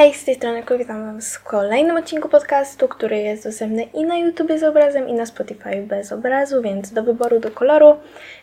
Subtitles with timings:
[0.00, 4.18] Hej, z tej strony witam Was w kolejnym odcinku podcastu, który jest dostępny i na
[4.18, 7.96] YouTube z obrazem, i na Spotify bez obrazu, więc do wyboru, do koloru.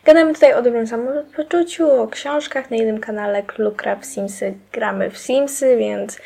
[0.05, 5.77] Gadamy tutaj o dobrym samopoczuciu, o książkach, na innym kanale Klukra Simsy gramy w Simsy,
[5.77, 6.19] więc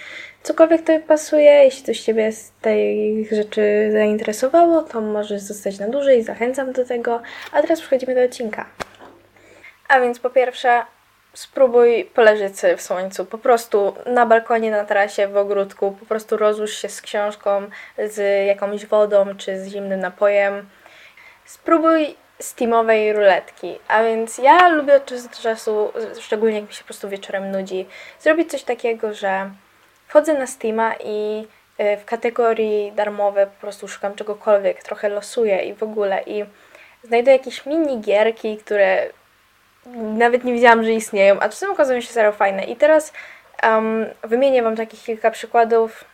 [0.44, 6.24] cokolwiek to pasuje, jeśli coś Ciebie z tej rzeczy zainteresowało, to możesz zostać na dłużej,
[6.24, 7.22] zachęcam do tego.
[7.52, 8.66] A teraz przechodzimy do odcinka.
[9.88, 10.82] A więc po pierwsze,
[11.34, 13.26] spróbuj poleżeć sobie w słońcu.
[13.26, 15.92] Po prostu na balkonie, na tarasie, w ogródku.
[16.00, 20.70] Po prostu rozłóż się z książką, z jakąś wodą czy z zimnym napojem.
[21.46, 23.80] Spróbuj steamowej ruletki.
[23.88, 27.52] A więc ja lubię od czasu do czasu, szczególnie jak mi się po prostu wieczorem
[27.52, 27.88] nudzi,
[28.20, 29.52] zrobić coś takiego, że
[30.08, 31.48] wchodzę na Steama i
[31.80, 36.46] y, w kategorii darmowe po prostu szukam czegokolwiek, trochę losuję i w ogóle i
[37.04, 39.10] znajduję jakieś mini gierki, które
[39.86, 42.64] nawet nie wiedziałam, że istnieją, a czasem okazują się serio fajne.
[42.64, 43.14] I teraz
[43.64, 46.06] um, wymienię Wam takich kilka przykładów,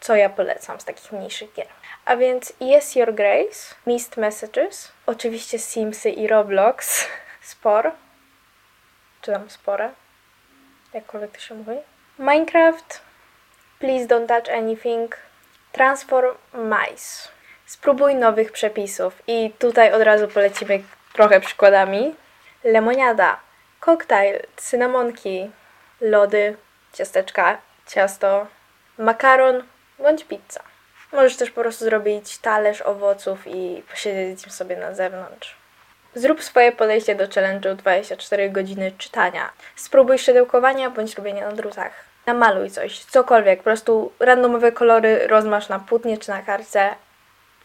[0.00, 1.66] co ja polecam z takich mniejszych gier.
[2.04, 7.06] A więc Yes Your Grace, Mist Messages, oczywiście Simsy i Roblox,
[7.40, 7.90] Spor,
[9.22, 9.90] czy tam Spore,
[10.94, 11.76] jakkolwiek to się mówi.
[12.18, 13.00] Minecraft,
[13.78, 15.16] Please Don't Touch Anything,
[15.72, 17.28] Transform Mice.
[17.66, 22.14] Spróbuj nowych przepisów i tutaj od razu polecimy trochę przykładami
[22.64, 23.40] lemoniada,
[23.80, 25.50] koktajl, cynamonki,
[26.00, 26.56] lody,
[26.92, 28.46] ciasteczka, ciasto,
[28.98, 29.64] makaron
[29.98, 30.60] bądź pizza.
[31.12, 35.56] Możesz też po prostu zrobić talerz owoców i posiedzieć im sobie na zewnątrz.
[36.14, 39.50] Zrób swoje podejście do challenge'u 24 godziny czytania.
[39.76, 41.92] Spróbuj szydełkowania bądź robienia na drutach.
[42.26, 46.94] Namaluj coś, cokolwiek, po prostu randomowe kolory rozmasz na płótnie czy na kartce.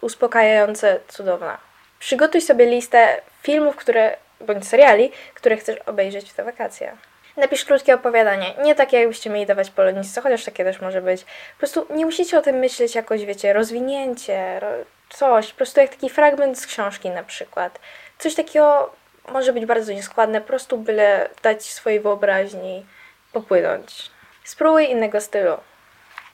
[0.02, 1.58] Uspokajające, cudowne.
[2.00, 6.98] Przygotuj sobie listę filmów, które bądź seriali, które chcesz obejrzeć w te wakacje.
[7.38, 11.24] Napisz krótkie opowiadanie, nie takie jakbyście mieli dawać polonistce, chociaż takie też może być.
[11.24, 14.62] Po prostu nie musicie o tym myśleć jakoś, wiecie, rozwinięcie,
[15.10, 17.80] coś, po prostu jak taki fragment z książki na przykład.
[18.18, 18.94] Coś takiego
[19.28, 22.86] może być bardzo nieskładne, po prostu byle dać swojej wyobraźni
[23.34, 24.12] popłynąć.
[24.44, 25.58] Spróbuj innego stylu.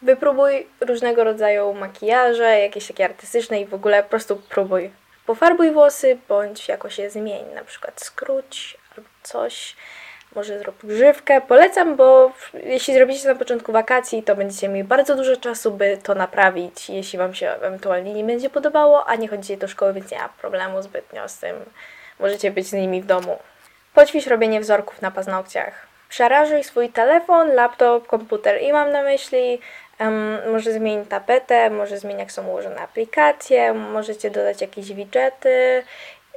[0.02, 4.92] Wypróbuj różnego rodzaju makijaże, jakieś takie artystyczne i w ogóle po prostu próbuj.
[5.30, 9.76] Pofarbuj włosy, bądź jakoś je zmień, na przykład skróć albo coś.
[10.36, 11.42] Może zrób grzywkę.
[11.42, 16.16] Polecam, bo jeśli zrobicie na początku wakacji, to będziecie mieli bardzo dużo czasu, by to
[16.16, 20.18] naprawić, jeśli Wam się ewentualnie nie będzie podobało, a nie chodzicie do szkoły, więc nie
[20.18, 21.56] ma problemu zbytnio z tym.
[22.20, 23.40] Możecie być z nimi w domu.
[23.94, 25.89] Poćwicz robienie wzorków na paznokciach.
[26.10, 29.60] Przerażuj swój telefon, laptop, komputer i mam na myśli
[30.00, 35.84] Um, może zmienić tapetę, może zmienić jak są ułożone aplikacje, możecie dodać jakieś widgety,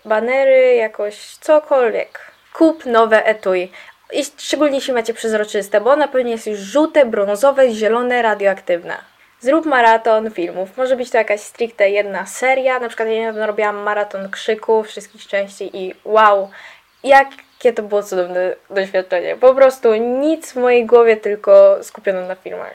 [0.04, 2.32] banery, jakoś cokolwiek.
[2.54, 3.72] Kup nowe etui.
[4.12, 8.96] I szczególnie jeśli macie przezroczyste, bo ona pewnie jest już żółte, brązowe, zielone, radioaktywne.
[9.40, 10.76] Zrób maraton filmów.
[10.76, 12.78] Może być to jakaś stricte jedna seria.
[12.78, 16.50] Na przykład ja robiłam maraton krzyków wszystkich części i wow,
[17.64, 19.36] jakie to było cudowne doświadczenie.
[19.36, 22.74] Po prostu nic w mojej głowie, tylko skupiono na filmach.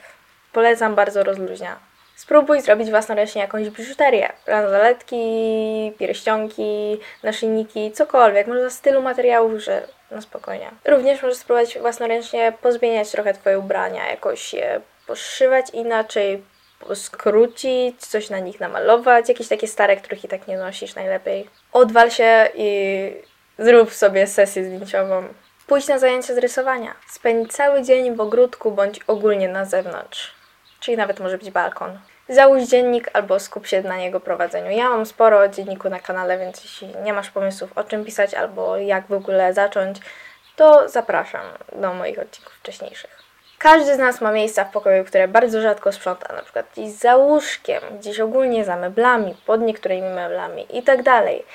[0.53, 1.79] Polecam, bardzo rozluźnia.
[2.15, 4.33] Spróbuj zrobić własnoręcznie jakąś biżuterię.
[4.45, 8.47] Bransoletki, pierścionki, naszyjniki, cokolwiek.
[8.47, 10.71] Może z tylu materiałów, że no spokojnie.
[10.85, 16.43] Również możesz spróbować własnoręcznie pozmieniać trochę Twoje ubrania, jakoś je poszywać inaczej,
[16.93, 21.49] skrócić, coś na nich namalować, jakieś takie stare, których i tak nie nosisz najlepiej.
[21.73, 23.11] Odwal się i
[23.59, 25.23] zrób sobie sesję zdjęciową.
[25.67, 26.95] Pójdź na zajęcia z rysowania.
[27.07, 30.37] Spędź cały dzień w ogródku bądź ogólnie na zewnątrz
[30.79, 31.99] czyli nawet może być balkon.
[32.29, 34.71] Załóż dziennik albo skup się na jego prowadzeniu.
[34.71, 38.77] Ja mam sporo dzienniku na kanale, więc jeśli nie masz pomysłów o czym pisać albo
[38.77, 39.97] jak w ogóle zacząć,
[40.55, 43.17] to zapraszam do moich odcinków wcześniejszych.
[43.57, 47.15] Każdy z nas ma miejsca w pokoju, które bardzo rzadko sprząta, na przykład gdzieś za
[47.15, 51.45] łóżkiem, gdzieś ogólnie za meblami, pod niektórymi meblami i tak dalej.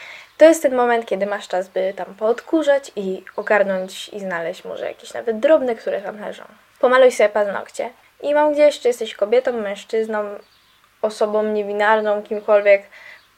[0.42, 4.86] To jest ten moment, kiedy masz czas, by tam poodkurzać i ogarnąć i znaleźć może
[4.86, 6.44] jakieś nawet drobne, które tam leżą.
[6.80, 7.90] Pomaluj sobie paznokcie,
[8.22, 10.24] i mam gdzieś, czy jesteś kobietą, mężczyzną,
[11.02, 12.82] osobą niewinarną, kimkolwiek.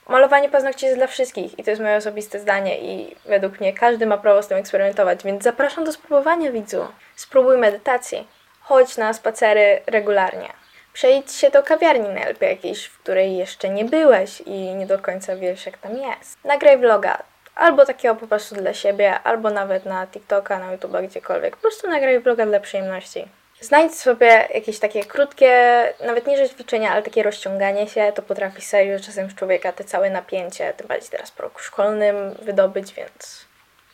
[0.08, 4.06] Malowanie paznokci jest dla wszystkich i to jest moje osobiste zdanie i według mnie każdy
[4.06, 6.86] ma prawo z tym eksperymentować, więc zapraszam do spróbowania widzu.
[7.16, 8.28] Spróbuj medytacji.
[8.60, 10.63] Chodź na spacery regularnie.
[10.94, 15.36] Przejdź się do kawiarni najlepiej jakiejś, w której jeszcze nie byłeś i nie do końca
[15.36, 16.44] wiesz jak tam jest.
[16.44, 17.22] Nagraj vloga.
[17.54, 21.56] Albo takiego po prostu dla siebie, albo nawet na TikToka, na YouTube, gdziekolwiek.
[21.56, 23.28] Po prostu nagraj vloga dla przyjemności.
[23.60, 29.00] Znajdź sobie jakieś takie krótkie, nawet nie ćwiczenia, ale takie rozciąganie się, to potrafi serio
[29.00, 33.44] czasem z człowieka te całe napięcie, tym bardziej teraz po roku szkolnym, wydobyć, więc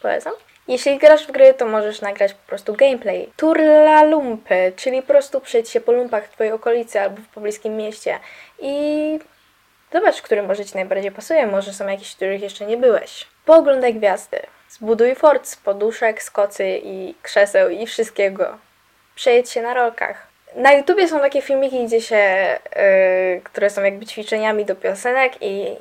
[0.02, 0.32] polecam.
[0.70, 3.32] Jeśli grasz w gry, to możesz nagrać po prostu gameplay.
[3.36, 7.76] Turla lumpy, czyli po prostu przejść się po lumpach w twojej okolicy albo w pobliskim
[7.76, 8.18] mieście
[8.58, 9.18] i
[9.92, 11.46] zobacz, który może ci najbardziej pasuje.
[11.46, 13.26] Może są jakieś, których jeszcze nie byłeś.
[13.44, 14.38] Pooglądaj gwiazdy.
[14.68, 18.58] Zbuduj fort z poduszek, z kocy i krzeseł i wszystkiego.
[19.14, 20.26] Przejedź się na rolkach.
[20.56, 25.76] Na YouTubie są takie filmiki, gdzie się, yy, które są jakby ćwiczeniami do piosenek i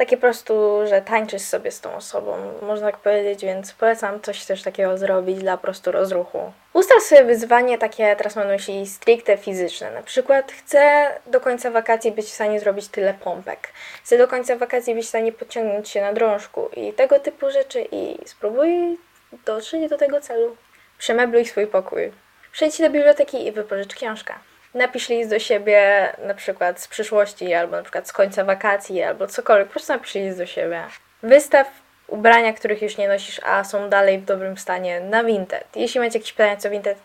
[0.00, 4.44] takie po prostu, że tańczysz sobie z tą osobą, można tak powiedzieć, więc polecam coś
[4.44, 6.52] też takiego zrobić dla prostu rozruchu.
[6.72, 9.90] Ustal sobie wyzwanie takie, teraz mam na myśli stricte fizyczne.
[9.90, 13.68] Na przykład chcę do końca wakacji być w stanie zrobić tyle pompek.
[14.04, 17.86] Chcę do końca wakacji być w stanie podciągnąć się na drążku i tego typu rzeczy
[17.92, 18.98] i spróbuj
[19.44, 20.56] dotrzeć do tego celu.
[20.98, 22.12] Przemebluj swój pokój.
[22.52, 24.34] Przejdź do biblioteki i wypożycz książkę.
[24.74, 29.26] Napisz list do siebie na przykład z przyszłości, albo na przykład z końca wakacji, albo
[29.26, 29.66] cokolwiek.
[29.66, 30.84] Po prostu napisz list do siebie.
[31.22, 31.66] Wystaw
[32.06, 35.64] ubrania, których już nie nosisz, a są dalej w dobrym stanie na Vinted.
[35.76, 36.98] Jeśli macie jakieś pytania co, Vinted,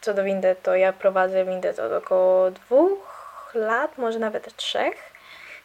[0.00, 4.94] co do Vinted, to ja prowadzę Vinted od około dwóch lat, może nawet trzech.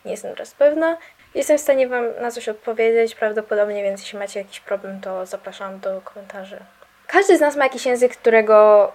[0.05, 0.97] Nie jestem teraz pewna.
[1.35, 5.79] Jestem w stanie Wam na coś odpowiedzieć prawdopodobnie, więc jeśli macie jakiś problem, to zapraszam
[5.79, 6.59] do komentarzy.
[7.07, 8.91] Każdy z nas ma jakiś język, którego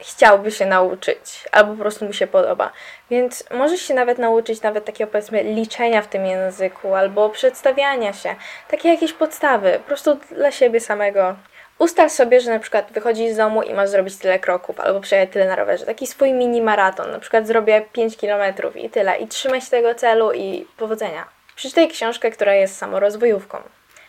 [0.00, 2.72] chciałby się nauczyć, albo po prostu mu się podoba.
[3.10, 8.34] Więc możesz się nawet nauczyć nawet takiego powiedzmy liczenia w tym języku, albo przedstawiania się.
[8.68, 11.36] Takie jakieś podstawy, po prostu dla siebie samego.
[11.78, 15.32] Ustal sobie, że na przykład wychodzisz z domu i masz zrobić tyle kroków, albo przejechać
[15.32, 15.86] tyle na rowerze.
[15.86, 17.10] Taki swój mini maraton.
[17.10, 19.18] Na przykład zrobię 5 km i tyle.
[19.18, 21.28] I trzymaj się tego celu i powodzenia.
[21.56, 23.58] Przeczytaj książkę, która jest samorozwojówką.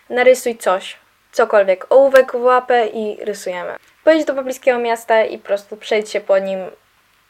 [0.10, 0.98] Narysuj coś,
[1.32, 3.76] cokolwiek, ołówek w łapę i rysujemy.
[4.04, 6.60] Pojedź do pobliskiego miasta i po prostu przejdź się po nim,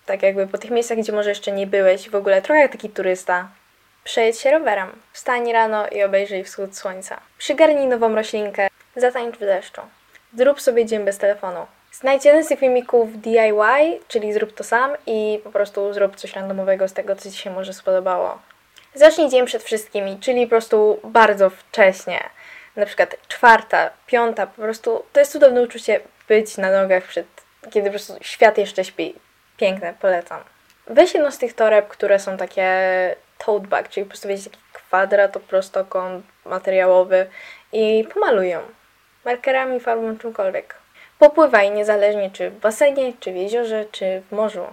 [0.05, 2.89] tak jakby po tych miejscach, gdzie może jeszcze nie byłeś, w ogóle trochę jak taki
[2.89, 3.49] turysta.
[4.03, 4.91] Przejedź się rowerem.
[5.13, 7.19] Wstań rano i obejrzyj wschód słońca.
[7.37, 8.67] Przygarnij nową roślinkę.
[8.95, 9.81] Zatańcz w deszczu.
[10.37, 11.67] Zrób sobie dzień bez telefonu.
[11.91, 16.35] Znajdź jeden z tych filmików DIY, czyli zrób to sam i po prostu zrób coś
[16.35, 18.39] randomowego z tego, co Ci się może spodobało.
[18.93, 22.29] Zacznij dzień przed wszystkimi, czyli po prostu bardzo wcześnie
[22.75, 25.99] na przykład czwarta, piąta, po prostu to jest cudowne uczucie
[26.31, 27.27] być na nogach przed,
[27.71, 29.15] kiedy po prostu świat jeszcze śpi.
[29.57, 30.39] Piękne, polecam.
[30.87, 32.67] Weź jedno z tych toreb, które są takie
[33.37, 37.27] tote bag, czyli po prostu weź taki kwadrat, to prostokąt materiałowy
[37.73, 38.61] i pomaluj ją.
[39.25, 40.75] Markerami, farbą, czymkolwiek.
[41.19, 44.67] Popływaj niezależnie czy w basenie, czy w jeziorze, czy w morzu.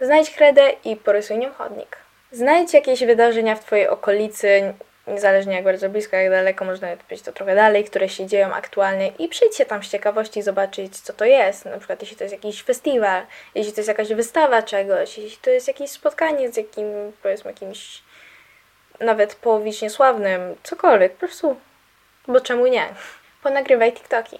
[0.00, 1.96] Znajdź kredę i porysuj nią chodnik.
[2.32, 4.74] Znajdź jakieś wydarzenia w Twojej okolicy,
[5.10, 9.12] niezależnie jak bardzo blisko, jak daleko, można być to trochę dalej, które się dzieją aktualnie
[9.18, 11.64] i przyjdźcie tam z ciekawości zobaczyć, co to jest.
[11.64, 13.22] Na przykład, jeśli to jest jakiś festiwal,
[13.54, 18.02] jeśli to jest jakaś wystawa czegoś, jeśli to jest jakieś spotkanie z jakim, powiedzmy, jakimś
[19.00, 21.56] nawet połowicznie sławnym, cokolwiek, po prostu,
[22.28, 22.86] bo czemu nie?
[23.42, 24.38] Ponagrywaj TikToki.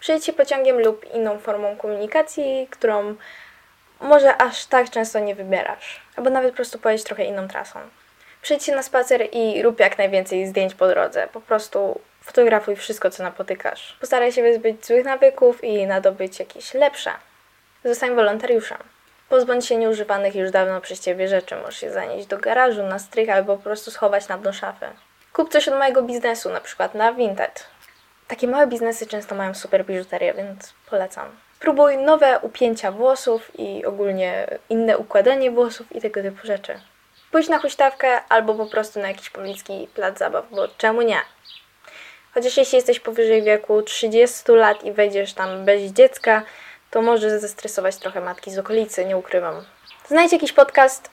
[0.00, 3.16] Przyjdźcie pociągiem lub inną formą komunikacji, którą
[4.00, 7.80] może aż tak często nie wybierasz, albo nawet po prostu pojedź trochę inną trasą.
[8.42, 11.28] Przyjdź się na spacer i rób jak najwięcej zdjęć po drodze.
[11.32, 13.96] Po prostu fotografuj wszystko, co napotykasz.
[14.00, 17.10] Postaraj się wyzbyć złych nawyków i nadobyć jakieś lepsze.
[17.84, 18.78] Zostań wolontariuszem.
[19.28, 21.56] Pozbądź się nieużywanych już dawno przez Ciebie rzeczy.
[21.56, 24.86] Możesz je zanieść do garażu, na strych albo po prostu schować na dno szafy.
[25.32, 27.64] Kup coś od mojego biznesu, na przykład na Vinted.
[28.28, 31.28] Takie małe biznesy często mają super biżuterię, więc polecam.
[31.60, 36.80] Próbuj nowe upięcia włosów i ogólnie inne układanie włosów i tego typu rzeczy
[37.32, 41.18] pójść na huśtawkę albo po prostu na jakiś poblicki plac zabaw, bo czemu nie?
[42.34, 46.42] Chociaż jeśli jesteś powyżej wieku 30 lat i wejdziesz tam bez dziecka,
[46.90, 49.64] to może zestresować trochę matki z okolicy, nie ukrywam.
[50.08, 51.10] Znajdź jakiś podcast,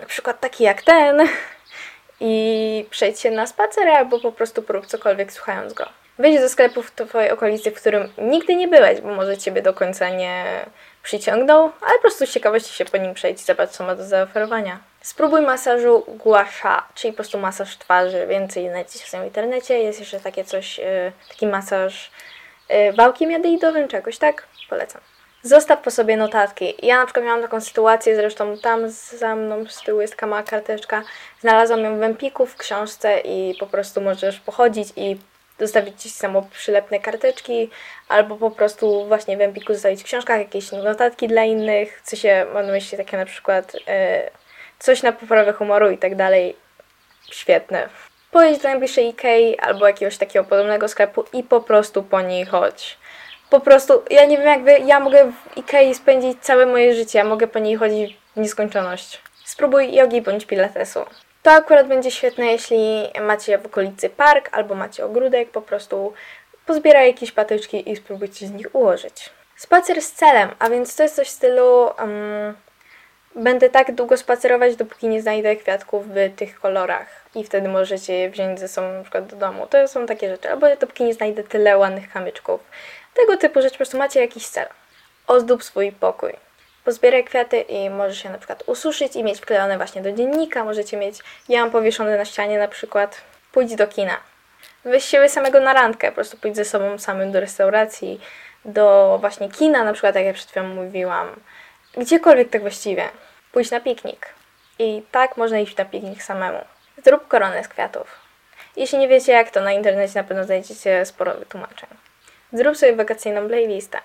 [0.00, 1.28] na przykład taki jak ten,
[2.20, 5.88] i przejdź się na spacer albo po prostu prób cokolwiek słuchając go.
[6.18, 9.74] Wejdź do sklepu w Twojej okolicy, w którym nigdy nie byłeś, bo może Ciebie do
[9.74, 10.66] końca nie
[11.08, 14.04] przyciągnął, ale po prostu z ciekawości się po nim przejdź i zobacz, co ma do
[14.04, 14.78] zaoferowania.
[15.00, 18.26] Spróbuj masażu gua sha, czyli po prostu masaż twarzy.
[18.26, 19.78] Więcej znajdziecie w internecie.
[19.78, 22.10] Jest jeszcze takie coś, yy, taki masaż
[22.68, 24.46] yy, wałkiem jadeidowym, czegoś, tak?
[24.68, 25.00] Polecam.
[25.42, 26.74] Zostaw po sobie notatki.
[26.86, 31.02] Ja na przykład miałam taką sytuację, zresztą tam za mną z tyłu jest mała karteczka.
[31.40, 35.16] Znalazłam ją w Empiku w książce i po prostu możesz pochodzić i
[35.58, 37.70] zostawić ci samo przylepne karteczki,
[38.08, 42.46] albo po prostu właśnie w Empiku zostawić w książkach jakieś notatki dla innych, co się,
[42.54, 43.80] mam na myśli takie na przykład yy,
[44.78, 46.56] coś na poprawę humoru i tak dalej.
[47.30, 47.88] Świetne.
[48.30, 52.98] Pojedź do najbliższej Ikei albo jakiegoś takiego podobnego sklepu i po prostu po niej chodź.
[53.50, 57.24] Po prostu, ja nie wiem jakby, ja mogę w Ikei spędzić całe moje życie, ja
[57.24, 59.22] mogę po niej chodzić w nieskończoność.
[59.44, 61.04] Spróbuj jogi bądź pilatesu.
[61.48, 66.12] To akurat będzie świetne, jeśli macie w okolicy park albo macie ogródek, po prostu
[66.66, 69.30] pozbieraj jakieś patyczki i spróbujcie z nich ułożyć.
[69.56, 72.54] Spacer z celem, a więc to jest coś w stylu um,
[73.36, 78.30] będę tak długo spacerować, dopóki nie znajdę kwiatków w tych kolorach i wtedy możecie je
[78.30, 79.66] wziąć ze sobą na przykład do domu.
[79.66, 80.50] To są takie rzeczy.
[80.50, 82.60] Albo dopóki nie znajdę tyle ładnych kamyczków.
[83.14, 84.66] Tego typu rzeczy, po prostu macie jakiś cel.
[85.26, 86.47] Ozdób swój pokój.
[86.88, 90.64] Pozbieraj kwiaty i możesz je na przykład ususzyć i mieć wklejone właśnie do dziennika.
[90.64, 91.18] Możecie mieć,
[91.48, 93.20] ja mam powieszone na ścianie na przykład,
[93.52, 94.16] pójdź do kina.
[94.84, 98.20] Weź siebie samego na randkę, po prostu pójdź ze sobą samym do restauracji,
[98.64, 101.40] do właśnie kina, na przykład jak ja przed chwilą mówiłam.
[101.96, 103.08] Gdziekolwiek tak właściwie.
[103.52, 104.26] Pójdź na piknik.
[104.78, 106.58] I tak można iść na piknik samemu.
[107.04, 108.14] Zrób koronę z kwiatów.
[108.76, 111.88] Jeśli nie wiecie jak, to na internecie na pewno znajdziecie sporo wytłumaczeń.
[112.52, 113.98] Zrób sobie wakacyjną playlistę.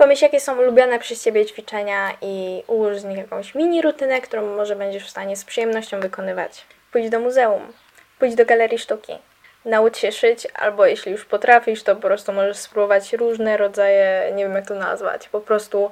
[0.00, 4.56] Pomyśl, jakie są ulubione przez Ciebie ćwiczenia i ułóż z nich jakąś mini rutynę, którą
[4.56, 6.66] może będziesz w stanie z przyjemnością wykonywać.
[6.92, 7.72] Pójdź do muzeum,
[8.18, 9.18] pójdź do galerii sztuki.
[9.64, 14.44] Naucz się szyć, albo jeśli już potrafisz, to po prostu możesz spróbować różne rodzaje, nie
[14.44, 15.90] wiem jak to nazwać, po prostu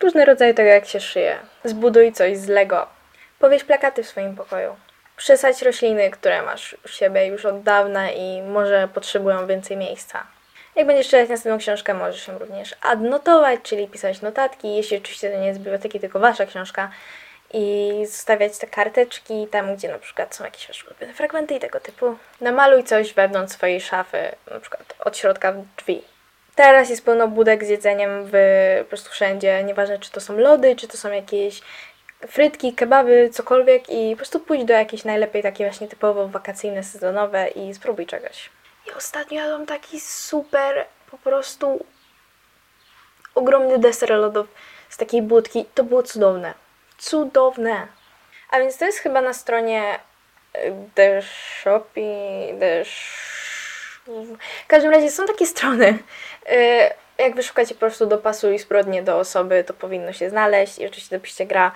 [0.00, 1.36] różne rodzaje tego, jak się szyje.
[1.64, 2.86] Zbuduj coś z Lego.
[3.38, 4.76] Powiesz plakaty w swoim pokoju.
[5.16, 10.35] Przesadź rośliny, które masz u siebie już od dawna i może potrzebują więcej miejsca.
[10.76, 15.38] Jak będziesz czytać następną książkę, możesz ją również adnotować, czyli pisać notatki, jeśli oczywiście to
[15.38, 16.90] nie jest z biblioteki, tylko wasza książka
[17.54, 21.80] i zostawiać te karteczki tam, gdzie na przykład są jakieś wasze ulubione fragmenty i tego
[21.80, 22.16] typu.
[22.40, 24.18] Namaluj coś wewnątrz swojej szafy,
[24.50, 26.02] na przykład od środka w drzwi.
[26.54, 28.36] Teraz jest pełno budek z jedzeniem w
[28.78, 31.60] po prostu wszędzie, nieważne czy to są lody, czy to są jakieś
[32.28, 37.48] frytki, kebaby, cokolwiek i po prostu pójdź do jakieś najlepiej takie właśnie typowo wakacyjne, sezonowe
[37.48, 38.50] i spróbuj czegoś.
[38.86, 41.84] I ostatnio jadłam taki super, po prostu
[43.34, 44.48] ogromny deser lodowy
[44.88, 45.64] z takiej budki.
[45.74, 46.54] To było cudowne.
[46.98, 47.86] Cudowne.
[48.50, 49.98] A więc to jest chyba na stronie
[50.54, 52.84] y, The Shopping, The
[54.06, 55.98] W każdym razie są takie strony.
[56.52, 61.16] Y, jak wyszukacie po prostu dopasuj zbrodnie do osoby, to powinno się znaleźć i oczywiście
[61.16, 61.72] dopiszcie gra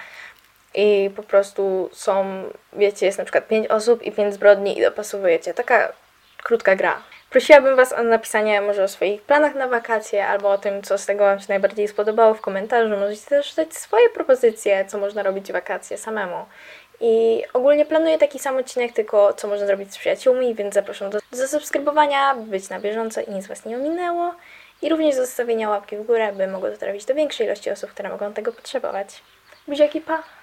[0.75, 5.55] i po prostu są, wiecie, jest na przykład 5 osób i 5 zbrodni i dopasowujecie.
[5.55, 5.93] Taka
[6.43, 7.03] krótka gra.
[7.31, 11.07] Prosiłabym Was o napisanie może o swoich planach na wakacje albo o tym, co z
[11.07, 12.97] tego Wam się najbardziej spodobało w komentarzu.
[12.97, 16.47] Możecie też dać swoje propozycje, co można robić wakacje samemu.
[17.01, 21.19] I ogólnie planuję taki sam odcinek, tylko co można zrobić z przyjaciółmi, więc zapraszam do
[21.31, 24.35] zasubskrybowania, by być na bieżąco i nic Was nie ominęło.
[24.83, 27.91] I również do zostawienia łapki w górę, by mogło to trafić do większej ilości osób,
[27.91, 29.23] które mogą tego potrzebować.
[29.69, 30.40] Buziaki, pa!